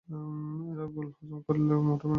[0.71, 2.09] এরা গোল হজম করলেই হয়ে ওঠে ভয়ংকর